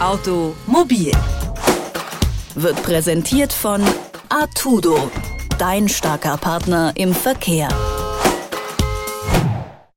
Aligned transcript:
Automobil 0.00 1.12
wird 2.54 2.82
präsentiert 2.82 3.52
von 3.52 3.82
Artudo, 4.30 5.10
dein 5.58 5.90
starker 5.90 6.38
Partner 6.38 6.94
im 6.96 7.12
Verkehr. 7.12 7.68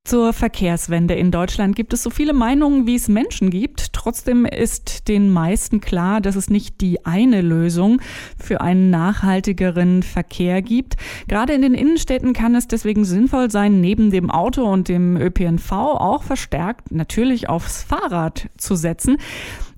Zur 0.04 0.34
Verkehrswende 0.34 1.14
in 1.14 1.32
Deutschland 1.32 1.78
gibt 1.78 1.94
es 1.94 2.04
so 2.04 2.10
viele 2.10 2.34
Meinungen, 2.34 2.86
wie 2.86 2.96
es 2.96 3.08
Menschen 3.08 3.50
gibt. 3.50 3.94
Trotzdem 3.94 4.46
ist 4.46 5.08
den 5.08 5.32
meisten 5.32 5.80
klar, 5.80 6.20
dass 6.20 6.36
es 6.36 6.50
nicht 6.50 6.82
die 6.82 7.06
eine 7.06 7.42
Lösung 7.42 8.02
für 8.38 8.60
einen 8.60 8.90
nachhaltigeren 8.90 10.04
Verkehr 10.04 10.62
gibt. 10.62 10.98
Gerade 11.30 11.54
in 11.54 11.62
den 11.62 11.74
Innenstädten 11.74 12.34
kann 12.34 12.54
es 12.54 12.68
deswegen 12.68 13.06
sinnvoll 13.06 13.50
sein, 13.50 13.80
neben 13.80 14.12
dem 14.12 14.30
Auto 14.30 14.66
und 14.66 14.90
dem 14.90 15.16
ÖPNV 15.16 15.72
auch 15.72 16.24
verstärkt 16.24 16.92
natürlich 16.92 17.48
aufs 17.48 17.84
Fahrrad 17.84 18.50
zu 18.58 18.76
setzen. 18.76 19.18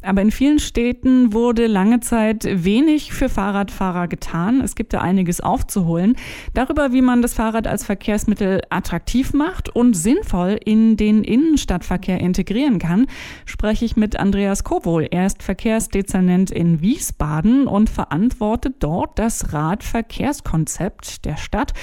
Aber 0.05 0.21
in 0.21 0.29
vielen 0.29 0.59
Städten 0.59 1.33
wurde 1.33 1.65
lange 1.65 1.99
Zeit 1.99 2.45
wenig 2.45 3.11
für 3.11 3.27
Fahrradfahrer 3.27 4.07
getan. 4.07 4.61
Es 4.61 4.75
gibt 4.75 4.93
da 4.93 5.01
einiges 5.01 5.41
aufzuholen. 5.41 6.15
Darüber, 6.53 6.93
wie 6.93 7.01
man 7.01 7.23
das 7.23 7.33
Fahrrad 7.33 7.65
als 7.65 7.83
Verkehrsmittel 7.85 8.61
attraktiv 8.69 9.33
macht 9.33 9.69
und 9.69 9.95
sinnvoll 9.95 10.59
in 10.63 10.95
den 10.95 11.23
Innenstadtverkehr 11.23 12.19
integrieren 12.19 12.77
kann, 12.77 13.07
spreche 13.45 13.85
ich 13.85 13.95
mit 13.95 14.19
Andreas 14.19 14.63
Kowohl. 14.63 15.07
Er 15.09 15.25
ist 15.25 15.41
Verkehrsdezernent 15.41 16.51
in 16.51 16.81
Wiesbaden 16.81 17.65
und 17.65 17.89
verantwortet 17.89 18.75
dort 18.79 19.17
das 19.17 19.53
Radverkehrskonzept 19.53 21.25
der 21.25 21.37
Stadt, 21.37 21.73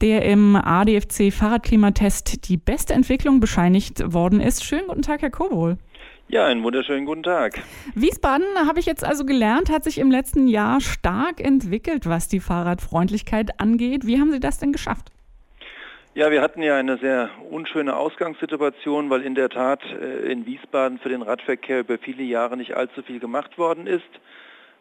der 0.00 0.24
im 0.24 0.54
ADFC 0.54 1.32
Fahrradklimatest 1.32 2.48
die 2.48 2.56
beste 2.56 2.94
Entwicklung 2.94 3.40
bescheinigt 3.40 4.12
worden 4.12 4.40
ist. 4.40 4.64
Schönen 4.64 4.86
guten 4.86 5.02
Tag, 5.02 5.22
Herr 5.22 5.30
Kowohl. 5.30 5.78
Ja, 6.26 6.46
einen 6.46 6.62
wunderschönen 6.64 7.04
guten 7.04 7.22
Tag. 7.22 7.60
Wiesbaden, 7.94 8.46
habe 8.66 8.80
ich 8.80 8.86
jetzt 8.86 9.04
also 9.04 9.26
gelernt, 9.26 9.70
hat 9.70 9.84
sich 9.84 9.98
im 9.98 10.10
letzten 10.10 10.48
Jahr 10.48 10.80
stark 10.80 11.38
entwickelt, 11.38 12.08
was 12.08 12.28
die 12.28 12.40
Fahrradfreundlichkeit 12.40 13.60
angeht. 13.60 14.06
Wie 14.06 14.18
haben 14.18 14.32
Sie 14.32 14.40
das 14.40 14.58
denn 14.58 14.72
geschafft? 14.72 15.12
Ja, 16.14 16.30
wir 16.30 16.40
hatten 16.40 16.62
ja 16.62 16.76
eine 16.76 16.96
sehr 16.96 17.28
unschöne 17.50 17.94
Ausgangssituation, 17.94 19.10
weil 19.10 19.20
in 19.22 19.34
der 19.34 19.50
Tat 19.50 19.82
äh, 19.82 20.32
in 20.32 20.46
Wiesbaden 20.46 20.98
für 20.98 21.10
den 21.10 21.22
Radverkehr 21.22 21.80
über 21.80 21.98
viele 21.98 22.22
Jahre 22.22 22.56
nicht 22.56 22.74
allzu 22.74 23.02
viel 23.02 23.20
gemacht 23.20 23.58
worden 23.58 23.86
ist. 23.86 24.02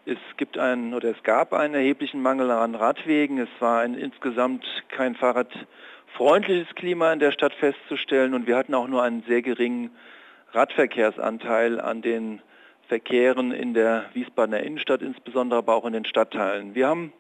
Es 0.06 0.18
gibt 0.38 0.58
einen 0.58 0.94
oder 0.94 1.10
es 1.10 1.24
gab 1.24 1.52
einen 1.54 1.74
erheblichen 1.74 2.22
Mangel 2.22 2.52
an 2.52 2.76
Radwegen. 2.76 3.38
Es 3.38 3.50
war 3.60 3.82
ein, 3.82 3.96
insgesamt 3.96 4.64
kein 4.90 5.16
fahrradfreundliches 5.16 6.74
Klima 6.76 7.12
in 7.12 7.20
der 7.20 7.32
Stadt 7.32 7.54
festzustellen 7.54 8.34
und 8.34 8.48
wir 8.48 8.56
hatten 8.56 8.74
auch 8.76 8.88
nur 8.88 9.04
einen 9.04 9.24
sehr 9.28 9.42
geringen 9.42 9.92
Radverkehrsanteil 10.54 11.80
an 11.80 12.02
den 12.02 12.42
Verkehren 12.88 13.52
in 13.52 13.74
der 13.74 14.06
Wiesbadener 14.14 14.62
Innenstadt, 14.62 15.02
insbesondere 15.02 15.60
aber 15.60 15.76
auch 15.76 15.86
in 15.86 15.94
den 15.94 16.06
Stadtteilen. 16.06 16.76
Wir 16.76 16.88
haben 16.88 17.12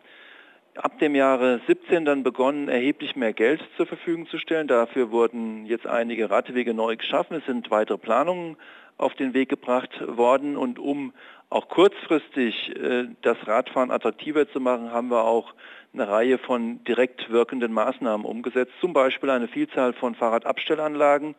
ab 0.75 1.00
dem 1.00 1.16
Jahre 1.16 1.62
17 1.67 2.06
dann 2.06 2.23
begonnen, 2.23 2.70
erheblich 2.70 3.16
mehr 3.16 3.34
Geld 3.34 3.62
zur 3.78 3.86
Verfügung 3.86 4.28
zu 4.28 4.38
stellen. 4.38 4.67
Dafür 4.67 5.12
wurden 5.12 5.66
jetzt 5.66 5.88
einige 5.88 6.30
Radwege 6.30 6.73
neu 6.73 6.95
geschaffen. 6.95 7.38
Es 7.38 7.45
sind 7.45 7.72
weitere 7.72 7.98
Planungen 7.98 8.58
auf 8.98 9.16
den 9.16 9.34
Weg 9.34 9.50
gebracht 9.50 9.92
worden 10.06 10.56
und 10.56 10.80
um 10.80 11.14
auch 11.50 11.68
kurzfristig 11.68 12.75
äh, 12.75 13.08
das 13.22 13.38
Radfahren 13.47 13.92
attraktiver 13.92 14.50
zu 14.50 14.59
machen, 14.59 14.92
haben 14.92 15.09
wir 15.09 15.23
auch 15.23 15.53
eine 15.94 16.08
Reihe 16.08 16.38
von 16.40 16.84
direkt 16.84 17.30
wirkenden 17.30 17.73
Maßnahmen 17.73 18.25
umgesetzt, 18.25 18.73
zum 18.81 18.94
Beispiel 18.94 19.30
eine 19.30 19.47
Vielzahl 19.47 19.94
von 19.94 20.16
Fahrradabstellanlagen, 20.16 21.36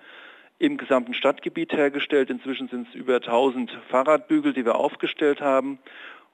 im 0.65 0.79
gesamten 0.79 1.15
Stadtgebiet 1.15 1.73
hergestellt. 1.73 2.31
Inzwischen 2.31 2.69
sind 2.69 2.89
es 2.89 2.95
über 2.95 3.17
1000 3.17 3.71
Fahrradbügel, 3.91 4.53
die 4.53 4.65
wir 4.65 4.77
aufgestellt 4.77 5.41
haben 5.41 5.79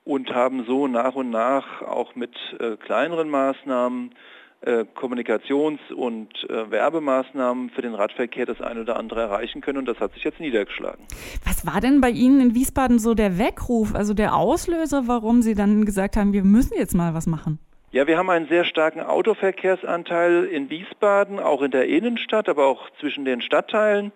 und 0.05 0.33
haben 0.33 0.65
so 0.67 0.87
nach 0.87 1.15
und 1.15 1.31
nach 1.31 1.83
auch 1.83 2.15
mit 2.15 2.35
äh, 2.59 2.77
kleineren 2.77 3.29
Maßnahmen, 3.29 4.15
äh, 4.63 4.85
Kommunikations- 4.95 5.93
und 5.93 6.29
äh, 6.49 6.71
Werbemaßnahmen 6.71 7.71
für 7.71 7.83
den 7.83 7.95
Radverkehr 7.95 8.47
das 8.47 8.61
eine 8.61 8.83
oder 8.83 8.97
andere 8.97 9.23
erreichen 9.23 9.63
können 9.63 9.79
und 9.79 9.87
das 9.87 9.99
hat 10.01 10.13
sich 10.13 10.23
jetzt 10.23 10.39
niedergeschlagen. 10.39 11.05
Was 11.45 11.67
war 11.67 11.81
denn 11.81 12.01
bei 12.01 12.11
Ihnen 12.11 12.41
in 12.41 12.55
Wiesbaden 12.55 12.99
so 12.99 13.15
der 13.15 13.39
Weckruf, 13.39 13.95
also 13.95 14.15
der 14.15 14.35
Auslöser, 14.35 15.07
warum 15.07 15.43
Sie 15.43 15.55
dann 15.55 15.85
gesagt 15.85 16.17
haben, 16.17 16.33
wir 16.33 16.45
müssen 16.45 16.75
jetzt 16.77 16.95
mal 16.95 17.15
was 17.15 17.27
machen? 17.27 17.59
Ja, 17.93 18.07
wir 18.07 18.19
haben 18.19 18.31
einen 18.31 18.47
sehr 18.47 18.65
starken 18.65 19.01
Autoverkehrsanteil 19.01 20.45
in 20.45 20.71
Wiesbaden, 20.71 21.41
auch 21.41 21.61
in 21.61 21.73
der 21.73 21.89
Innenstadt, 21.89 22.49
aber 22.49 22.67
auch 22.67 22.89
zwischen 23.01 23.25
den 23.25 23.43
Stadtteilen. 23.43 24.13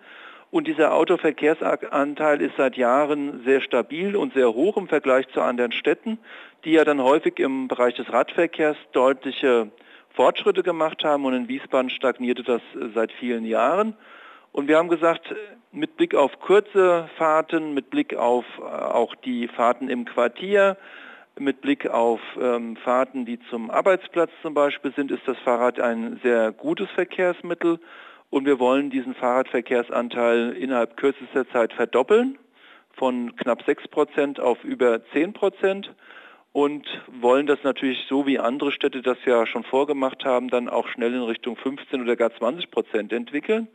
Und 0.49 0.67
dieser 0.67 0.93
Autoverkehrsanteil 0.93 2.39
ist 2.41 2.55
seit 2.55 2.77
Jahren 2.77 3.43
sehr 3.43 3.59
stabil 3.59 4.15
und 4.15 4.33
sehr 4.33 4.53
hoch 4.53 4.77
im 4.77 4.87
Vergleich 4.87 5.27
zu 5.27 5.41
anderen 5.41 5.73
Städten, 5.73 6.19
die 6.63 6.71
ja 6.71 6.85
dann 6.85 7.03
häufig 7.03 7.37
im 7.37 7.67
Bereich 7.67 7.95
des 7.95 8.13
Radverkehrs 8.13 8.77
deutliche 8.93 9.69
Fortschritte 10.11 10.63
gemacht 10.63 11.03
haben. 11.03 11.25
Und 11.25 11.33
in 11.33 11.49
Wiesbaden 11.49 11.89
stagnierte 11.89 12.43
das 12.43 12.61
seit 12.93 13.11
vielen 13.11 13.43
Jahren. 13.43 13.93
Und 14.53 14.69
wir 14.69 14.77
haben 14.77 14.87
gesagt, 14.87 15.35
mit 15.73 15.97
Blick 15.97 16.15
auf 16.15 16.39
kurze 16.39 17.09
Fahrten, 17.17 17.73
mit 17.73 17.89
Blick 17.89 18.15
auf 18.15 18.45
äh, 18.57 18.61
auch 18.61 19.15
die 19.15 19.49
Fahrten 19.49 19.89
im 19.89 20.05
Quartier, 20.05 20.77
mit 21.39 21.61
Blick 21.61 21.87
auf 21.89 22.21
ähm, 22.39 22.77
Fahrten, 22.77 23.25
die 23.25 23.39
zum 23.49 23.69
Arbeitsplatz 23.69 24.31
zum 24.41 24.53
Beispiel 24.53 24.93
sind, 24.95 25.11
ist 25.11 25.27
das 25.27 25.37
Fahrrad 25.39 25.79
ein 25.79 26.19
sehr 26.23 26.51
gutes 26.51 26.89
Verkehrsmittel 26.91 27.79
und 28.29 28.45
wir 28.45 28.59
wollen 28.59 28.89
diesen 28.89 29.13
Fahrradverkehrsanteil 29.15 30.51
innerhalb 30.53 30.97
kürzester 30.97 31.47
Zeit 31.49 31.73
verdoppeln 31.73 32.37
von 32.93 33.35
knapp 33.35 33.63
6 33.63 33.87
Prozent 33.89 34.39
auf 34.39 34.63
über 34.63 35.03
10 35.11 35.33
Prozent 35.33 35.93
und 36.53 36.87
wollen 37.07 37.47
das 37.47 37.59
natürlich 37.63 38.05
so 38.07 38.25
wie 38.25 38.39
andere 38.39 38.71
Städte 38.71 39.01
das 39.01 39.17
ja 39.25 39.45
schon 39.45 39.65
vorgemacht 39.65 40.23
haben, 40.23 40.47
dann 40.47 40.69
auch 40.69 40.87
schnell 40.87 41.13
in 41.13 41.23
Richtung 41.23 41.57
15 41.57 42.01
oder 42.01 42.15
gar 42.15 42.33
20 42.33 42.71
Prozent 42.71 43.11
entwickeln. 43.11 43.67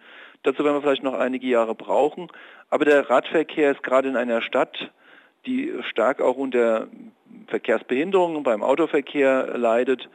Dazu 0.43 0.65
werden 0.65 0.77
wir 0.77 0.81
vielleicht 0.81 1.03
noch 1.03 1.13
einige 1.13 1.47
Jahre 1.47 1.75
brauchen. 1.75 2.29
Aber 2.71 2.87
der 2.87 3.11
Radverkehr 3.11 3.73
ist 3.73 3.83
gerade 3.83 4.09
in 4.09 4.17
einer 4.17 4.41
Stadt, 4.41 4.91
die 5.45 5.75
stark 5.91 6.23
auch 6.23 6.37
unter 6.37 6.89
Verkehrsbehinderungen 7.51 8.43
beim 8.43 8.63
Autoverkehr 8.63 9.59
leidet, 9.59 10.09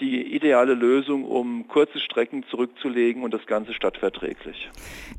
die 0.00 0.34
ideale 0.34 0.74
Lösung, 0.74 1.24
um 1.24 1.68
kurze 1.68 1.98
Strecken 1.98 2.44
zurückzulegen 2.50 3.22
und 3.22 3.34
das 3.34 3.46
Ganze 3.46 3.74
stadtverträglich. 3.74 4.70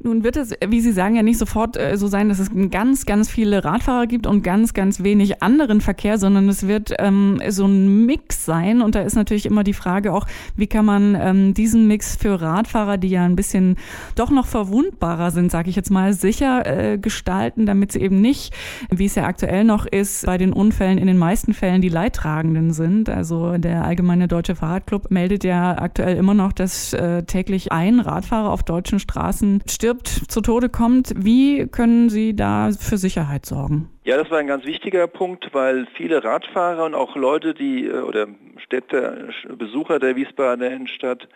Nun 0.02 0.24
wird 0.24 0.38
es, 0.38 0.54
wie 0.68 0.82
Sie 0.82 0.92
sagen, 0.92 1.16
ja 1.16 1.24
nicht 1.24 1.38
sofort 1.38 1.78
äh, 1.78 1.96
so 1.98 2.08
sein, 2.08 2.30
dass 2.30 2.40
es 2.40 2.50
ganz, 2.72 3.06
ganz 3.06 3.30
viele 3.30 3.64
Radfahrer 3.64 4.08
gibt 4.08 4.26
und 4.26 4.42
ganz, 4.44 4.74
ganz 4.74 5.04
wenig 5.04 5.44
anderen 5.44 5.82
Verkehr, 5.82 6.18
sondern 6.18 6.50
es 6.50 6.68
wird 6.68 6.94
ähm, 7.00 7.40
so 7.50 7.66
ein 7.66 8.06
Mix 8.06 8.46
sein. 8.46 8.82
Und 8.82 8.96
da 8.96 9.02
ist 9.02 9.16
natürlich 9.16 9.46
immer 9.46 9.64
die 9.64 9.74
Frage 9.74 10.14
auch, 10.14 10.26
wie 10.56 10.68
kann 10.68 10.86
man 10.86 11.16
ähm, 11.20 11.54
diesen 11.54 11.88
Mix 11.88 12.16
für 12.16 12.42
Radfahrer, 12.42 12.98
die 12.98 13.10
ja 13.10 13.24
ein 13.24 13.36
bisschen 13.36 13.78
doch 14.16 14.32
noch 14.32 14.48
verwundbarer 14.48 15.30
sind, 15.32 15.52
sage 15.52 15.70
ich 15.70 15.76
jetzt 15.76 15.92
mal, 15.92 16.14
sicher 16.14 16.66
äh, 16.66 16.98
gestalten, 16.98 17.66
damit 17.66 17.92
sie 17.92 18.02
eben 18.02 18.20
nicht, 18.20 18.54
wie 18.90 19.06
es 19.06 19.16
ja 19.16 19.26
aktuell 19.26 19.64
noch 19.64 19.86
ist, 19.86 20.26
bei 20.26 20.38
den 20.38 20.54
Unfällen 20.54 20.98
in 20.98 21.08
den 21.08 21.18
meisten 21.18 21.54
Fällen 21.54 21.82
die 21.82 21.90
Leidtragenden 21.90 22.74
sind. 22.74 23.10
Also 23.10 23.58
der 23.58 23.86
allgemeine 23.86 24.28
deutsche 24.28 24.56
Fahrer 24.56 24.71
Fahrradclub 24.72 25.12
meldet 25.12 25.44
ja 25.44 25.76
aktuell 25.78 26.16
immer 26.16 26.34
noch, 26.34 26.54
dass 26.54 26.94
äh, 26.94 27.24
täglich 27.24 27.74
ein 27.74 28.00
Radfahrer 28.00 28.50
auf 28.50 28.64
deutschen 28.64 29.00
Straßen 29.00 29.62
stirbt, 29.68 30.08
zu 30.08 30.40
Tode 30.40 30.70
kommt. 30.70 31.12
Wie 31.18 31.68
können 31.68 32.10
Sie 32.10 32.34
da 32.36 32.70
für 32.72 32.98
Sicherheit 32.98 33.46
sorgen? 33.46 33.90
Ja, 34.06 34.16
das 34.16 34.32
war 34.32 34.38
ein 34.38 34.48
ganz 34.48 34.64
wichtiger 34.66 35.08
Punkt, 35.08 35.50
weil 35.54 35.88
viele 35.98 36.24
Radfahrer 36.24 36.86
und 36.86 36.96
auch 36.96 37.18
Leute, 37.18 37.54
die 37.54 37.86
äh, 37.86 38.00
oder 38.00 38.28
Städte, 38.64 39.30
Besucher 39.58 40.00
der 40.00 40.16
Wiesbadener 40.16 40.72
Innenstadt 40.72 41.28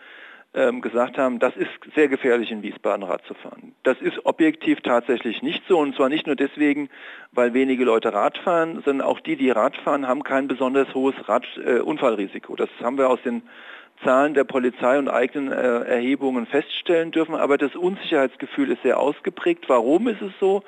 ähm, 0.56 0.80
gesagt 0.80 1.18
haben, 1.18 1.38
das 1.38 1.54
ist 1.56 1.68
sehr 1.94 2.08
gefährlich 2.08 2.50
in 2.50 2.62
Wiesbaden 2.62 3.04
Rad 3.04 3.22
zu 3.26 3.34
fahren. 3.34 3.74
Das 3.82 4.00
ist 4.00 4.24
objektiv 4.24 4.80
tatsächlich 4.80 5.42
nicht 5.42 5.62
so 5.68 5.78
und 5.78 5.94
zwar 5.94 6.08
nicht 6.08 6.26
nur 6.26 6.34
deswegen, 6.34 6.88
weil 7.32 7.52
wenige 7.52 7.84
Leute 7.84 8.12
Rad 8.12 8.38
fahren, 8.38 8.82
sondern 8.84 9.06
auch 9.06 9.20
die, 9.20 9.36
die 9.36 9.50
Rad 9.50 9.76
fahren, 9.76 10.08
haben 10.08 10.22
kein 10.22 10.48
besonders 10.48 10.92
hohes 10.94 11.14
Rad, 11.28 11.44
äh, 11.64 11.80
Unfallrisiko. 11.80 12.56
Das 12.56 12.70
haben 12.82 12.96
wir 12.96 13.10
aus 13.10 13.20
den 13.22 13.42
Zahlen 14.02 14.34
der 14.34 14.44
Polizei 14.44 14.98
und 14.98 15.08
eigenen 15.08 15.52
äh, 15.52 15.80
Erhebungen 15.84 16.46
feststellen 16.46 17.10
dürfen, 17.10 17.34
aber 17.34 17.58
das 17.58 17.76
Unsicherheitsgefühl 17.76 18.70
ist 18.70 18.82
sehr 18.82 18.98
ausgeprägt. 18.98 19.68
Warum 19.68 20.08
ist 20.08 20.22
es 20.22 20.32
so? 20.40 20.62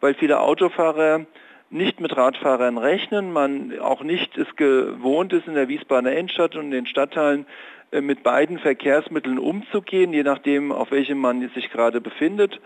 Weil 0.00 0.14
viele 0.14 0.40
Autofahrer 0.40 1.26
nicht 1.70 2.00
mit 2.00 2.16
Radfahrern 2.16 2.78
rechnen, 2.78 3.32
man 3.32 3.78
auch 3.78 4.02
nicht 4.02 4.36
es 4.36 4.54
gewohnt 4.56 5.32
ist 5.32 5.46
in 5.46 5.54
der 5.54 5.68
Wiesbadener 5.68 6.12
Innenstadt 6.12 6.56
und 6.56 6.66
in 6.66 6.70
den 6.72 6.86
Stadtteilen 6.86 7.46
mit 7.92 8.22
beiden 8.22 8.58
Verkehrsmitteln 8.58 9.38
umzugehen, 9.38 10.12
je 10.12 10.22
nachdem, 10.22 10.70
auf 10.70 10.90
welchem 10.90 11.18
man 11.18 11.48
sich 11.54 11.70
gerade 11.70 12.00
befindet. 12.00 12.60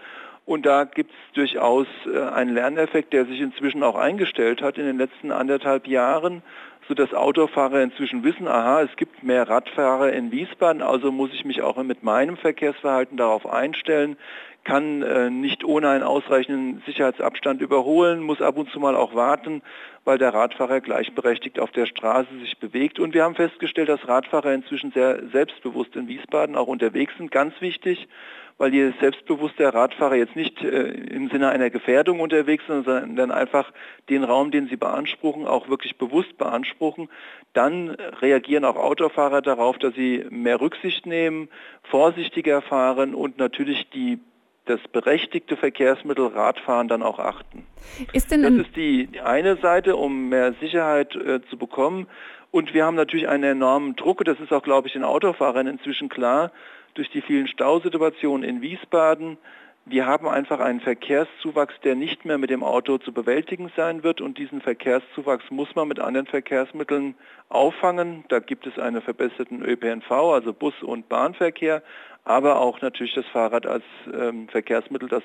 Und 0.46 0.66
da 0.66 0.84
gibt 0.84 1.10
es 1.10 1.34
durchaus 1.34 1.86
äh, 2.06 2.20
einen 2.20 2.54
Lerneffekt, 2.54 3.12
der 3.14 3.24
sich 3.24 3.40
inzwischen 3.40 3.82
auch 3.82 3.96
eingestellt 3.96 4.60
hat 4.60 4.76
in 4.76 4.84
den 4.84 4.98
letzten 4.98 5.32
anderthalb 5.32 5.86
Jahren, 5.86 6.42
sodass 6.86 7.14
Autofahrer 7.14 7.82
inzwischen 7.82 8.24
wissen, 8.24 8.46
aha, 8.46 8.82
es 8.82 8.94
gibt 8.96 9.22
mehr 9.22 9.48
Radfahrer 9.48 10.12
in 10.12 10.30
Wiesbaden, 10.30 10.82
also 10.82 11.10
muss 11.10 11.32
ich 11.32 11.46
mich 11.46 11.62
auch 11.62 11.82
mit 11.82 12.02
meinem 12.02 12.36
Verkehrsverhalten 12.36 13.16
darauf 13.16 13.46
einstellen, 13.46 14.18
kann 14.64 15.02
äh, 15.02 15.30
nicht 15.30 15.64
ohne 15.64 15.90
einen 15.90 16.02
ausreichenden 16.02 16.82
Sicherheitsabstand 16.86 17.60
überholen, 17.60 18.20
muss 18.20 18.40
ab 18.40 18.56
und 18.56 18.70
zu 18.70 18.80
mal 18.80 18.96
auch 18.96 19.14
warten, 19.14 19.62
weil 20.04 20.18
der 20.18 20.34
Radfahrer 20.34 20.80
gleichberechtigt 20.80 21.60
auf 21.60 21.70
der 21.70 21.86
Straße 21.86 22.28
sich 22.40 22.58
bewegt. 22.58 22.98
Und 22.98 23.14
wir 23.14 23.24
haben 23.24 23.34
festgestellt, 23.34 23.88
dass 23.88 24.08
Radfahrer 24.08 24.52
inzwischen 24.52 24.92
sehr 24.92 25.28
selbstbewusst 25.28 25.94
in 25.96 26.08
Wiesbaden 26.08 26.56
auch 26.56 26.66
unterwegs 26.66 27.12
sind. 27.18 27.30
Ganz 27.30 27.60
wichtig, 27.60 28.08
weil 28.56 28.70
die 28.70 28.92
selbstbewusste 29.00 29.72
Radfahrer 29.74 30.16
jetzt 30.16 30.36
nicht 30.36 30.62
äh, 30.62 30.82
im 30.88 31.28
Sinne 31.28 31.50
einer 31.50 31.70
Gefährdung 31.70 32.20
unterwegs 32.20 32.64
sind, 32.66 32.84
sondern 32.84 33.30
einfach 33.30 33.72
den 34.08 34.24
Raum, 34.24 34.50
den 34.50 34.68
sie 34.68 34.76
beanspruchen, 34.76 35.46
auch 35.46 35.68
wirklich 35.68 35.96
bewusst 35.96 36.38
beanspruchen. 36.38 37.08
Dann 37.52 37.90
reagieren 37.90 38.64
auch 38.64 38.76
Autofahrer 38.76 39.42
darauf, 39.42 39.78
dass 39.78 39.94
sie 39.94 40.24
mehr 40.30 40.60
Rücksicht 40.60 41.06
nehmen, 41.06 41.48
vorsichtiger 41.82 42.62
fahren 42.62 43.14
und 43.14 43.38
natürlich 43.38 43.88
die 43.90 44.18
das 44.66 44.80
berechtigte 44.92 45.56
Verkehrsmittel 45.56 46.28
Radfahren 46.28 46.88
dann 46.88 47.02
auch 47.02 47.18
achten. 47.18 47.66
Ist 48.12 48.32
das 48.32 48.38
ist 48.38 48.76
die 48.76 49.08
eine 49.22 49.56
Seite, 49.56 49.96
um 49.96 50.30
mehr 50.30 50.54
Sicherheit 50.54 51.14
äh, 51.14 51.40
zu 51.50 51.58
bekommen. 51.58 52.06
Und 52.50 52.72
wir 52.72 52.84
haben 52.84 52.94
natürlich 52.94 53.28
einen 53.28 53.44
enormen 53.44 53.96
Druck, 53.96 54.24
das 54.24 54.38
ist 54.40 54.52
auch, 54.52 54.62
glaube 54.62 54.86
ich, 54.86 54.94
den 54.94 55.04
Autofahrern 55.04 55.66
inzwischen 55.66 56.08
klar, 56.08 56.52
durch 56.94 57.10
die 57.10 57.20
vielen 57.20 57.48
Stausituationen 57.48 58.48
in 58.48 58.62
Wiesbaden. 58.62 59.38
Wir 59.86 60.06
haben 60.06 60.26
einfach 60.26 60.60
einen 60.60 60.80
Verkehrszuwachs, 60.80 61.74
der 61.84 61.94
nicht 61.94 62.24
mehr 62.24 62.38
mit 62.38 62.48
dem 62.48 62.62
Auto 62.62 62.96
zu 62.96 63.12
bewältigen 63.12 63.70
sein 63.76 64.02
wird 64.02 64.22
und 64.22 64.38
diesen 64.38 64.62
Verkehrszuwachs 64.62 65.50
muss 65.50 65.74
man 65.74 65.88
mit 65.88 66.00
anderen 66.00 66.26
Verkehrsmitteln 66.26 67.14
auffangen. 67.50 68.24
Da 68.28 68.38
gibt 68.38 68.66
es 68.66 68.78
einen 68.78 69.02
verbesserten 69.02 69.62
ÖPNV, 69.62 70.10
also 70.10 70.54
Bus- 70.54 70.82
und 70.82 71.10
Bahnverkehr, 71.10 71.82
aber 72.24 72.60
auch 72.60 72.80
natürlich 72.80 73.12
das 73.14 73.26
Fahrrad 73.26 73.66
als 73.66 73.84
ähm, 74.10 74.48
Verkehrsmittel, 74.48 75.10
das 75.10 75.22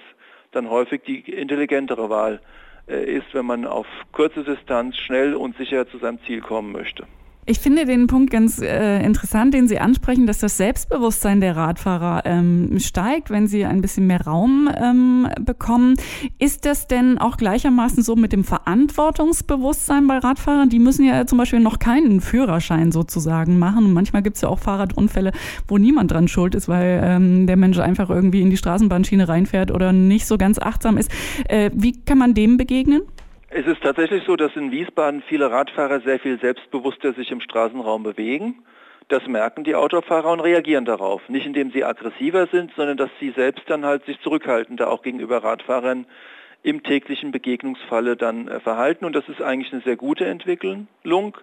dann 0.51 0.69
häufig 0.69 1.03
die 1.03 1.19
intelligentere 1.19 2.09
Wahl 2.09 2.41
äh, 2.89 3.01
ist, 3.05 3.33
wenn 3.33 3.45
man 3.45 3.65
auf 3.65 3.87
kurze 4.11 4.43
Distanz 4.43 4.97
schnell 4.97 5.35
und 5.35 5.55
sicher 5.55 5.87
zu 5.87 5.99
seinem 5.99 6.19
Ziel 6.25 6.41
kommen 6.41 6.73
möchte. 6.73 7.07
Ich 7.49 7.57
finde 7.57 7.87
den 7.87 8.05
Punkt 8.05 8.29
ganz 8.29 8.61
äh, 8.61 9.03
interessant, 9.03 9.55
den 9.55 9.67
Sie 9.67 9.79
ansprechen, 9.79 10.27
dass 10.27 10.37
das 10.37 10.57
Selbstbewusstsein 10.57 11.41
der 11.41 11.55
Radfahrer 11.55 12.21
ähm, 12.25 12.77
steigt, 12.77 13.31
wenn 13.31 13.47
sie 13.47 13.65
ein 13.65 13.81
bisschen 13.81 14.05
mehr 14.05 14.21
Raum 14.21 14.69
ähm, 14.79 15.27
bekommen. 15.41 15.95
Ist 16.37 16.65
das 16.65 16.85
denn 16.85 17.17
auch 17.17 17.37
gleichermaßen 17.37 18.03
so 18.03 18.15
mit 18.15 18.33
dem 18.33 18.43
Verantwortungsbewusstsein 18.43 20.05
bei 20.05 20.19
Radfahrern? 20.19 20.69
Die 20.69 20.77
müssen 20.77 21.03
ja 21.05 21.25
zum 21.25 21.39
Beispiel 21.39 21.59
noch 21.59 21.79
keinen 21.79 22.21
Führerschein 22.21 22.91
sozusagen 22.91 23.57
machen. 23.57 23.83
Und 23.85 23.93
manchmal 23.93 24.21
gibt 24.21 24.35
es 24.35 24.43
ja 24.43 24.49
auch 24.49 24.59
Fahrradunfälle, 24.59 25.31
wo 25.67 25.79
niemand 25.79 26.11
dran 26.11 26.27
schuld 26.27 26.53
ist, 26.53 26.69
weil 26.69 27.01
ähm, 27.03 27.47
der 27.47 27.57
Mensch 27.57 27.79
einfach 27.79 28.11
irgendwie 28.11 28.43
in 28.43 28.51
die 28.51 28.57
Straßenbahnschiene 28.57 29.27
reinfährt 29.27 29.71
oder 29.71 29.91
nicht 29.91 30.27
so 30.27 30.37
ganz 30.37 30.59
achtsam 30.59 30.97
ist. 30.97 31.09
Äh, 31.47 31.71
wie 31.73 31.99
kann 31.99 32.19
man 32.19 32.35
dem 32.35 32.57
begegnen? 32.57 33.01
Es 33.51 33.65
ist 33.65 33.81
tatsächlich 33.81 34.23
so, 34.25 34.35
dass 34.35 34.55
in 34.55 34.71
Wiesbaden 34.71 35.23
viele 35.23 35.49
Radfahrer 35.49 36.01
sehr 36.01 36.19
viel 36.19 36.39
selbstbewusster 36.39 37.13
sich 37.13 37.31
im 37.31 37.41
Straßenraum 37.41 38.03
bewegen. 38.03 38.63
Das 39.07 39.25
merken 39.25 39.63
die 39.63 39.73
Autofahrer 39.73 40.31
und 40.31 40.39
reagieren 40.39 40.85
darauf. 40.85 41.27
Nicht 41.29 41.47
indem 41.47 41.71
sie 41.71 41.83
aggressiver 41.83 42.45
sind, 42.51 42.71
sondern 42.75 42.97
dass 42.97 43.09
sie 43.19 43.31
selbst 43.31 43.67
dann 43.67 43.85
halt 43.85 44.05
sich 44.05 44.19
zurückhaltender 44.21 44.91
auch 44.91 45.01
gegenüber 45.01 45.43
Radfahrern 45.43 46.05
im 46.61 46.83
täglichen 46.83 47.31
Begegnungsfalle 47.31 48.15
dann 48.15 48.47
äh, 48.47 48.59
verhalten. 48.59 49.05
Und 49.05 49.13
das 49.13 49.27
ist 49.27 49.41
eigentlich 49.41 49.73
eine 49.73 49.81
sehr 49.81 49.95
gute 49.95 50.27
Entwicklung. 50.27 51.35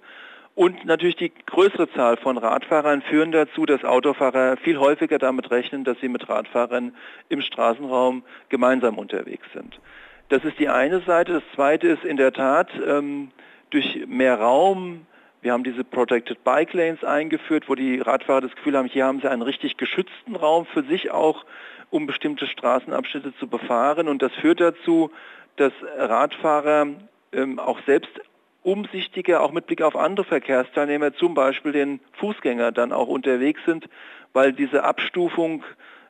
Und 0.54 0.84
natürlich 0.84 1.16
die 1.16 1.32
größere 1.46 1.90
Zahl 1.90 2.18
von 2.18 2.38
Radfahrern 2.38 3.02
führen 3.02 3.32
dazu, 3.32 3.66
dass 3.66 3.84
Autofahrer 3.84 4.58
viel 4.58 4.78
häufiger 4.78 5.18
damit 5.18 5.50
rechnen, 5.50 5.82
dass 5.82 5.98
sie 6.00 6.08
mit 6.08 6.28
Radfahrern 6.28 6.94
im 7.28 7.40
Straßenraum 7.40 8.22
gemeinsam 8.48 8.96
unterwegs 8.96 9.48
sind. 9.52 9.80
Das 10.28 10.44
ist 10.44 10.58
die 10.58 10.68
eine 10.68 11.00
Seite. 11.02 11.34
Das 11.34 11.42
zweite 11.54 11.86
ist 11.86 12.04
in 12.04 12.16
der 12.16 12.32
Tat 12.32 12.68
ähm, 12.84 13.30
durch 13.70 14.06
mehr 14.08 14.40
Raum. 14.40 15.06
Wir 15.40 15.52
haben 15.52 15.62
diese 15.62 15.84
Protected 15.84 16.42
Bike 16.42 16.72
Lanes 16.72 17.04
eingeführt, 17.04 17.68
wo 17.68 17.76
die 17.76 18.00
Radfahrer 18.00 18.40
das 18.40 18.56
Gefühl 18.56 18.76
haben, 18.76 18.88
hier 18.88 19.04
haben 19.04 19.20
sie 19.20 19.30
einen 19.30 19.42
richtig 19.42 19.76
geschützten 19.76 20.34
Raum 20.34 20.66
für 20.66 20.82
sich 20.82 21.12
auch, 21.12 21.44
um 21.90 22.06
bestimmte 22.06 22.48
Straßenabschnitte 22.48 23.36
zu 23.38 23.46
befahren. 23.46 24.08
Und 24.08 24.20
das 24.20 24.32
führt 24.32 24.60
dazu, 24.60 25.12
dass 25.54 25.72
Radfahrer 25.96 26.88
ähm, 27.32 27.60
auch 27.60 27.78
selbst 27.86 28.20
umsichtiger, 28.64 29.42
auch 29.42 29.52
mit 29.52 29.68
Blick 29.68 29.80
auf 29.80 29.94
andere 29.94 30.26
Verkehrsteilnehmer, 30.26 31.14
zum 31.14 31.34
Beispiel 31.34 31.70
den 31.70 32.00
Fußgänger, 32.14 32.72
dann 32.72 32.92
auch 32.92 33.06
unterwegs 33.06 33.60
sind, 33.64 33.88
weil 34.32 34.52
diese 34.52 34.82
Abstufung 34.82 35.62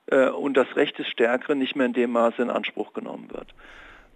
äh, 0.06 0.30
und 0.30 0.56
das 0.56 0.74
Recht 0.74 0.98
des 0.98 1.06
Stärkeren 1.08 1.58
nicht 1.58 1.76
mehr 1.76 1.84
in 1.84 1.92
dem 1.92 2.12
Maße 2.12 2.40
in 2.40 2.48
Anspruch 2.48 2.94
genommen 2.94 3.28
wird. 3.30 3.48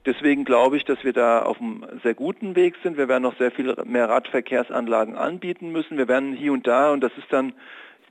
Deswegen 0.06 0.44
glaube 0.44 0.78
ich, 0.78 0.84
dass 0.84 1.04
wir 1.04 1.12
da 1.12 1.42
auf 1.42 1.60
einem 1.60 1.84
sehr 2.02 2.14
guten 2.14 2.56
Weg 2.56 2.76
sind. 2.82 2.96
Wir 2.96 3.08
werden 3.08 3.22
noch 3.22 3.36
sehr 3.36 3.50
viel 3.50 3.74
mehr 3.84 4.08
Radverkehrsanlagen 4.08 5.14
anbieten 5.14 5.72
müssen. 5.72 5.98
Wir 5.98 6.08
werden 6.08 6.32
hier 6.32 6.52
und 6.52 6.66
da, 6.66 6.90
und 6.92 7.02
das 7.02 7.12
ist 7.18 7.30
dann 7.30 7.52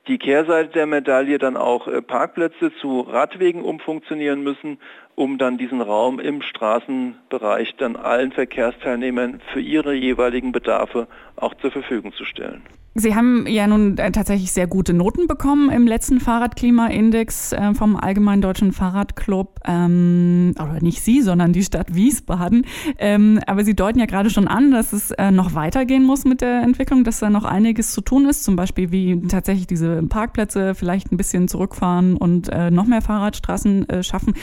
die 0.07 0.19
Kehrseite 0.19 0.69
der 0.69 0.85
Medaille, 0.85 1.39
dann 1.39 1.57
auch 1.57 1.87
äh, 1.87 2.01
Parkplätze 2.01 2.71
zu 2.79 3.01
Radwegen 3.01 3.63
umfunktionieren 3.63 4.41
müssen, 4.41 4.79
um 5.15 5.37
dann 5.37 5.57
diesen 5.57 5.81
Raum 5.81 6.19
im 6.19 6.41
Straßenbereich 6.41 7.75
dann 7.77 7.95
allen 7.95 8.31
Verkehrsteilnehmern 8.31 9.41
für 9.51 9.59
ihre 9.59 9.93
jeweiligen 9.93 10.51
Bedarfe 10.51 11.07
auch 11.35 11.53
zur 11.55 11.71
Verfügung 11.71 12.13
zu 12.13 12.25
stellen. 12.25 12.63
Sie 12.95 13.15
haben 13.15 13.45
ja 13.47 13.67
nun 13.67 13.97
äh, 13.97 14.11
tatsächlich 14.11 14.51
sehr 14.51 14.67
gute 14.67 14.93
Noten 14.93 15.27
bekommen 15.27 15.69
im 15.69 15.85
letzten 15.85 16.19
Fahrradklimaindex 16.19 17.53
äh, 17.53 17.73
vom 17.73 17.95
Allgemeinen 17.95 18.41
Deutschen 18.41 18.71
Fahrradclub. 18.71 19.59
Ähm, 19.65 20.53
oder 20.55 20.79
nicht 20.81 21.01
Sie, 21.01 21.21
sondern 21.21 21.53
die 21.53 21.63
Stadt 21.63 21.93
Wiesbaden. 21.93 22.65
Ähm, 22.97 23.39
aber 23.45 23.63
Sie 23.63 23.75
deuten 23.75 23.99
ja 23.99 24.05
gerade 24.05 24.29
schon 24.31 24.47
an, 24.47 24.71
dass 24.71 24.91
es 24.91 25.11
äh, 25.11 25.29
noch 25.29 25.53
weitergehen 25.53 26.03
muss 26.03 26.25
mit 26.25 26.41
der 26.41 26.61
Entwicklung, 26.63 27.03
dass 27.03 27.19
da 27.19 27.29
noch 27.29 27.45
einiges 27.45 27.91
zu 27.91 28.01
tun 28.01 28.25
ist. 28.25 28.43
Zum 28.43 28.55
Beispiel 28.55 28.91
wie 28.91 29.21
tatsächlich 29.27 29.67
diese 29.67 30.01
Parkplätze 30.03 30.73
vielleicht 30.73 31.11
ein 31.11 31.17
bisschen 31.17 31.47
zurückfahren 31.47 32.17
und 32.17 32.49
äh, 32.49 32.71
noch 32.71 32.85
mehr 32.85 33.01
Fahrradstraßen 33.01 33.87
äh, 33.87 34.03
schaffen. 34.03 34.33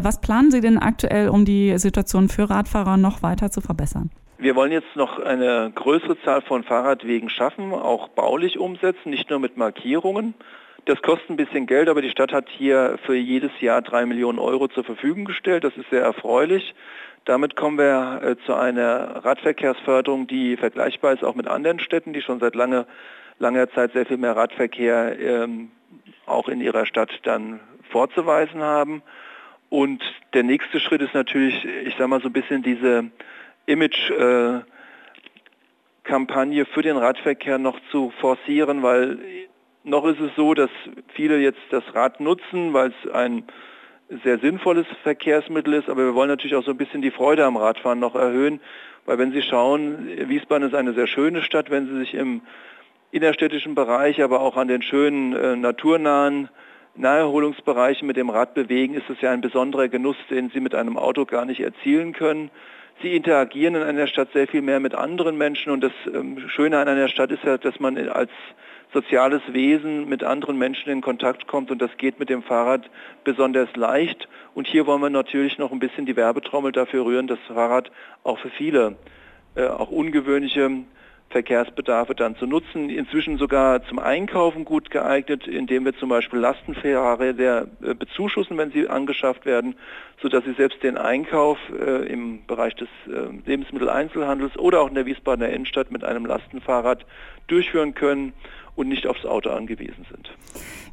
Was 0.00 0.20
planen 0.20 0.50
Sie 0.50 0.60
denn 0.60 0.78
aktuell, 0.78 1.28
um 1.28 1.44
die 1.44 1.78
Situation 1.78 2.28
für 2.28 2.50
Radfahrer 2.50 2.96
noch 2.96 3.22
weiter 3.22 3.50
zu 3.50 3.60
verbessern? 3.60 4.10
Wir 4.42 4.56
wollen 4.56 4.72
jetzt 4.72 4.96
noch 4.96 5.20
eine 5.20 5.70
größere 5.72 6.20
Zahl 6.22 6.42
von 6.42 6.64
Fahrradwegen 6.64 7.30
schaffen, 7.30 7.72
auch 7.72 8.08
baulich 8.08 8.58
umsetzen, 8.58 9.10
nicht 9.10 9.30
nur 9.30 9.38
mit 9.38 9.56
Markierungen. 9.56 10.34
Das 10.84 11.00
kostet 11.00 11.30
ein 11.30 11.36
bisschen 11.36 11.68
Geld, 11.68 11.88
aber 11.88 12.02
die 12.02 12.10
Stadt 12.10 12.32
hat 12.32 12.48
hier 12.48 12.98
für 13.06 13.14
jedes 13.14 13.52
Jahr 13.60 13.82
drei 13.82 14.04
Millionen 14.04 14.40
Euro 14.40 14.66
zur 14.66 14.82
Verfügung 14.82 15.26
gestellt. 15.26 15.62
Das 15.62 15.76
ist 15.76 15.88
sehr 15.90 16.02
erfreulich. 16.02 16.74
Damit 17.24 17.54
kommen 17.54 17.78
wir 17.78 18.20
äh, 18.24 18.36
zu 18.44 18.54
einer 18.54 19.24
Radverkehrsförderung, 19.24 20.26
die 20.26 20.56
vergleichbar 20.56 21.12
ist 21.12 21.22
auch 21.22 21.36
mit 21.36 21.46
anderen 21.46 21.78
Städten, 21.78 22.12
die 22.12 22.20
schon 22.20 22.40
seit 22.40 22.56
lange, 22.56 22.88
langer 23.38 23.70
Zeit 23.70 23.92
sehr 23.92 24.06
viel 24.06 24.16
mehr 24.16 24.34
Radverkehr 24.34 25.20
ähm, 25.20 25.70
auch 26.26 26.48
in 26.48 26.60
ihrer 26.60 26.84
Stadt 26.84 27.12
dann 27.22 27.60
vorzuweisen 27.90 28.60
haben. 28.60 29.02
Und 29.68 30.02
der 30.34 30.42
nächste 30.42 30.80
Schritt 30.80 31.00
ist 31.00 31.14
natürlich, 31.14 31.64
ich 31.64 31.94
sage 31.94 32.08
mal 32.08 32.20
so 32.20 32.28
ein 32.28 32.32
bisschen 32.32 32.64
diese 32.64 33.04
Image-Kampagne 33.66 36.64
für 36.66 36.82
den 36.82 36.96
Radverkehr 36.96 37.58
noch 37.58 37.78
zu 37.90 38.12
forcieren, 38.20 38.82
weil 38.82 39.18
noch 39.84 40.04
ist 40.04 40.20
es 40.20 40.30
so, 40.36 40.54
dass 40.54 40.70
viele 41.14 41.38
jetzt 41.38 41.60
das 41.70 41.82
Rad 41.94 42.20
nutzen, 42.20 42.72
weil 42.72 42.90
es 42.90 43.10
ein 43.10 43.44
sehr 44.22 44.38
sinnvolles 44.38 44.86
Verkehrsmittel 45.02 45.74
ist, 45.74 45.88
aber 45.88 46.04
wir 46.04 46.14
wollen 46.14 46.28
natürlich 46.28 46.54
auch 46.54 46.64
so 46.64 46.70
ein 46.70 46.76
bisschen 46.76 47.02
die 47.02 47.10
Freude 47.10 47.44
am 47.44 47.56
Radfahren 47.56 47.98
noch 47.98 48.14
erhöhen, 48.14 48.60
weil 49.06 49.18
wenn 49.18 49.32
Sie 49.32 49.42
schauen, 49.42 50.06
Wiesbaden 50.28 50.68
ist 50.68 50.74
eine 50.74 50.92
sehr 50.92 51.06
schöne 51.06 51.42
Stadt, 51.42 51.70
wenn 51.70 51.86
Sie 51.86 51.98
sich 51.98 52.14
im 52.14 52.42
innerstädtischen 53.10 53.74
Bereich, 53.74 54.22
aber 54.22 54.40
auch 54.40 54.56
an 54.56 54.68
den 54.68 54.82
schönen 54.82 55.34
äh, 55.34 55.56
naturnahen 55.56 56.48
Naherholungsbereichen 56.94 58.06
mit 58.06 58.16
dem 58.16 58.30
Rad 58.30 58.54
bewegen, 58.54 58.94
ist 58.94 59.08
es 59.08 59.20
ja 59.20 59.32
ein 59.32 59.40
besonderer 59.40 59.88
Genuss, 59.88 60.16
den 60.30 60.50
Sie 60.50 60.60
mit 60.60 60.74
einem 60.74 60.98
Auto 60.98 61.24
gar 61.24 61.44
nicht 61.44 61.60
erzielen 61.60 62.12
können. 62.12 62.50
Sie 63.00 63.16
interagieren 63.16 63.74
in 63.74 63.82
einer 63.82 64.06
Stadt 64.06 64.28
sehr 64.32 64.46
viel 64.46 64.62
mehr 64.62 64.80
mit 64.80 64.94
anderen 64.94 65.36
Menschen 65.36 65.72
und 65.72 65.82
das 65.82 65.92
ähm, 66.12 66.48
Schöne 66.48 66.78
an 66.78 66.88
einer 66.88 67.08
Stadt 67.08 67.30
ist 67.30 67.42
ja, 67.44 67.58
dass 67.58 67.80
man 67.80 67.96
als 68.08 68.30
soziales 68.92 69.40
Wesen 69.48 70.08
mit 70.08 70.22
anderen 70.22 70.58
Menschen 70.58 70.90
in 70.90 71.00
Kontakt 71.00 71.46
kommt 71.46 71.70
und 71.70 71.80
das 71.80 71.90
geht 71.96 72.18
mit 72.18 72.28
dem 72.28 72.42
Fahrrad 72.42 72.90
besonders 73.24 73.74
leicht. 73.74 74.28
Und 74.54 74.66
hier 74.66 74.86
wollen 74.86 75.00
wir 75.00 75.10
natürlich 75.10 75.58
noch 75.58 75.72
ein 75.72 75.78
bisschen 75.78 76.04
die 76.04 76.16
Werbetrommel 76.16 76.72
dafür 76.72 77.06
rühren, 77.06 77.26
dass 77.26 77.38
Fahrrad 77.48 77.90
auch 78.22 78.38
für 78.38 78.50
viele, 78.50 78.96
äh, 79.54 79.66
auch 79.66 79.90
ungewöhnliche 79.90 80.70
Verkehrsbedarfe 81.32 82.14
dann 82.14 82.36
zu 82.36 82.46
nutzen. 82.46 82.88
Inzwischen 82.88 83.38
sogar 83.38 83.82
zum 83.84 83.98
Einkaufen 83.98 84.64
gut 84.64 84.90
geeignet, 84.90 85.46
indem 85.48 85.84
wir 85.84 85.96
zum 85.96 86.08
Beispiel 86.08 86.38
Lastenfahrräder 86.38 87.66
äh, 87.82 87.94
bezuschussen, 87.94 88.56
wenn 88.58 88.70
sie 88.70 88.88
angeschafft 88.88 89.44
werden, 89.44 89.74
sodass 90.20 90.44
sie 90.44 90.52
selbst 90.52 90.82
den 90.82 90.96
Einkauf 90.96 91.58
äh, 91.70 92.06
im 92.06 92.46
Bereich 92.46 92.76
des 92.76 92.88
äh, 93.08 93.10
Lebensmitteleinzelhandels 93.44 94.56
oder 94.56 94.82
auch 94.82 94.88
in 94.88 94.94
der 94.94 95.06
Wiesbadener 95.06 95.48
Innenstadt 95.48 95.90
mit 95.90 96.04
einem 96.04 96.26
Lastenfahrrad 96.26 97.04
durchführen 97.48 97.94
können 97.94 98.32
und 98.76 98.88
nicht 98.88 99.06
aufs 99.06 99.24
Auto 99.24 99.50
angewiesen 99.50 100.06
sind. 100.10 100.30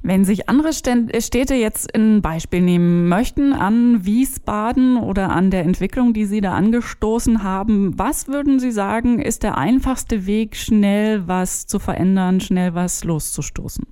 Wenn 0.01 0.23
sich 0.23 0.47
andere 0.47 0.71
Städte 0.71 1.55
jetzt 1.55 1.93
ein 1.93 2.21
Beispiel 2.21 2.61
nehmen 2.61 3.09
möchten 3.09 3.51
an 3.51 4.05
Wiesbaden 4.05 4.97
oder 4.97 5.29
an 5.29 5.51
der 5.51 5.61
Entwicklung, 5.61 6.13
die 6.13 6.23
Sie 6.23 6.39
da 6.39 6.53
angestoßen 6.53 7.43
haben, 7.43 7.99
was 7.99 8.29
würden 8.29 8.59
Sie 8.59 8.71
sagen, 8.71 9.19
ist 9.19 9.43
der 9.43 9.57
einfachste 9.57 10.25
Weg, 10.25 10.55
schnell 10.55 11.27
was 11.27 11.67
zu 11.67 11.79
verändern, 11.79 12.39
schnell 12.39 12.75
was 12.75 13.03
loszustoßen? 13.03 13.85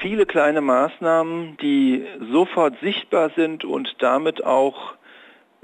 Viele 0.00 0.26
kleine 0.26 0.60
Maßnahmen, 0.60 1.56
die 1.62 2.04
sofort 2.32 2.74
sichtbar 2.82 3.30
sind 3.36 3.64
und 3.64 3.94
damit 4.00 4.44
auch 4.44 4.94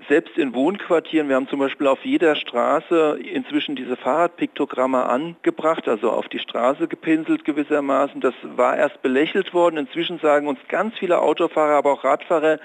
selbst 0.09 0.37
in 0.37 0.55
Wohnquartieren, 0.55 1.29
wir 1.29 1.37
haben 1.37 1.49
zum 1.49 1.59
Beispiel 1.59 1.87
auf 1.87 2.05
jeder 2.05 2.35
Straße 2.35 3.19
inzwischen 3.33 3.77
diese 3.77 3.97
Fahrradpiktogramme 3.97 5.05
angebracht, 5.05 5.89
also 5.89 6.11
auf 6.11 6.29
die 6.29 6.39
Straße 6.39 6.89
gepinselt 6.89 7.45
gewissermaßen. 7.45 8.21
Das 8.21 8.35
war 8.43 8.77
erst 8.77 9.03
belächelt 9.03 9.55
worden. 9.55 9.77
Inzwischen 9.77 10.19
sagen 10.19 10.49
uns 10.49 10.59
ganz 10.69 10.97
viele 10.99 11.21
Autofahrer, 11.21 11.75
aber 11.75 11.93
auch 11.93 12.05
Radfahrer, 12.05 12.59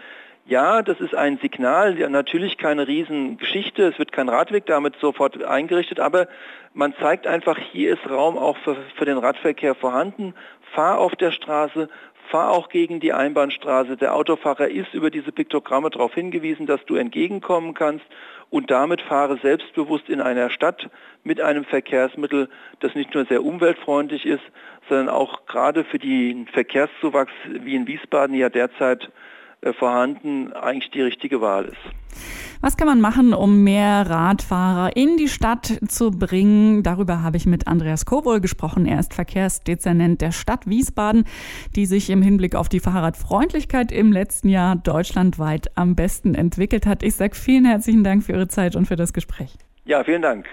ja, 0.45 0.81
das 0.81 1.01
ist 1.01 1.13
ein 1.13 1.37
Signal, 1.39 1.99
ja, 1.99 2.07
natürlich 2.07 2.57
keine 2.57 2.87
Riesengeschichte, 2.87 3.83
es 3.83 3.99
wird 3.99 4.13
kein 4.13 4.29
Radweg 4.29 4.65
damit 4.65 4.95
sofort 4.95 5.43
eingerichtet, 5.43 5.99
aber 5.99 6.27
man 6.73 6.93
zeigt 7.01 7.27
einfach, 7.27 7.57
hier 7.57 7.93
ist 7.93 8.09
Raum 8.09 8.37
auch 8.37 8.55
für, 8.57 8.77
für 8.95 9.05
den 9.05 9.17
Radverkehr 9.17 9.75
vorhanden. 9.75 10.33
Fahr 10.73 10.99
auf 10.99 11.15
der 11.15 11.31
Straße, 11.31 11.89
fahr 12.29 12.51
auch 12.51 12.69
gegen 12.69 12.99
die 12.99 13.13
Einbahnstraße. 13.13 13.97
Der 13.97 14.15
Autofahrer 14.15 14.67
ist 14.67 14.93
über 14.93 15.09
diese 15.09 15.31
Piktogramme 15.31 15.89
darauf 15.89 16.13
hingewiesen, 16.13 16.65
dass 16.65 16.83
du 16.85 16.95
entgegenkommen 16.95 17.73
kannst 17.73 18.05
und 18.49 18.71
damit 18.71 19.01
fahre 19.01 19.37
selbstbewusst 19.37 20.09
in 20.09 20.21
einer 20.21 20.49
Stadt 20.49 20.89
mit 21.23 21.41
einem 21.41 21.65
Verkehrsmittel, 21.65 22.49
das 22.79 22.95
nicht 22.95 23.13
nur 23.13 23.25
sehr 23.25 23.43
umweltfreundlich 23.43 24.25
ist, 24.25 24.43
sondern 24.87 25.09
auch 25.09 25.45
gerade 25.45 25.83
für 25.83 25.99
den 25.99 26.47
Verkehrszuwachs 26.47 27.33
wie 27.47 27.75
in 27.75 27.87
Wiesbaden 27.87 28.35
ja 28.35 28.49
derzeit 28.49 29.09
vorhanden 29.79 30.53
eigentlich 30.53 30.91
die 30.91 31.01
richtige 31.01 31.41
Wahl 31.41 31.65
ist. 31.65 31.77
Was 32.61 32.75
kann 32.75 32.87
man 32.87 33.01
machen, 33.01 33.33
um 33.33 33.63
mehr 33.63 34.09
Radfahrer 34.09 34.95
in 34.95 35.17
die 35.17 35.27
Stadt 35.27 35.79
zu 35.87 36.09
bringen? 36.09 36.81
Darüber 36.81 37.21
habe 37.21 37.37
ich 37.37 37.45
mit 37.45 37.67
Andreas 37.67 38.05
Kowol 38.05 38.41
gesprochen. 38.41 38.85
Er 38.87 38.99
ist 38.99 39.13
Verkehrsdezernent 39.13 40.21
der 40.21 40.31
Stadt 40.31 40.67
Wiesbaden, 40.67 41.25
die 41.75 41.85
sich 41.85 42.09
im 42.09 42.21
Hinblick 42.21 42.55
auf 42.55 42.67
die 42.67 42.79
Fahrradfreundlichkeit 42.79 43.91
im 43.91 44.11
letzten 44.11 44.49
Jahr 44.49 44.75
deutschlandweit 44.75 45.71
am 45.75 45.95
besten 45.95 46.33
entwickelt 46.33 46.87
hat. 46.87 47.03
Ich 47.03 47.15
sage 47.15 47.35
vielen 47.35 47.65
herzlichen 47.65 48.03
Dank 48.03 48.23
für 48.23 48.31
Ihre 48.31 48.47
Zeit 48.47 48.75
und 48.75 48.87
für 48.87 48.95
das 48.95 49.13
Gespräch. 49.13 49.53
Ja, 49.85 50.03
vielen 50.03 50.23
Dank. 50.23 50.47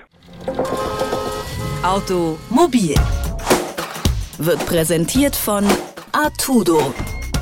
Automobil 1.82 2.94
wird 4.38 4.66
präsentiert 4.66 5.36
von 5.36 5.64
Artudo, 6.12 6.94